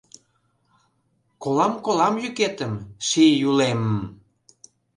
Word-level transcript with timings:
Колам, 1.41 1.73
колам 1.85 2.15
йӱкетым, 2.23 2.73
ший 3.07 3.31
Юлем! 3.49 3.81